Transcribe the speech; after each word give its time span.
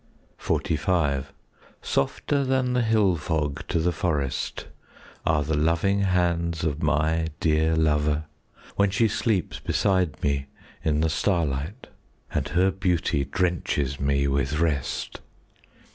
XLV 0.39 1.25
Softer 1.83 2.43
than 2.43 2.73
the 2.73 2.81
hill 2.81 3.15
fog 3.15 3.63
to 3.67 3.77
the 3.77 3.91
forest 3.91 4.67
Are 5.27 5.43
the 5.43 5.55
loving 5.55 5.99
hands 6.01 6.63
of 6.63 6.81
my 6.81 7.27
dear 7.39 7.75
lover, 7.75 8.25
When 8.77 8.89
she 8.89 9.07
sleeps 9.07 9.59
beside 9.59 10.23
me 10.23 10.47
in 10.83 11.01
the 11.01 11.09
starlight 11.11 11.85
And 12.33 12.47
her 12.47 12.71
beauty 12.71 13.25
drenches 13.25 13.99
me 13.99 14.27
with 14.27 14.57
rest. 14.57 15.21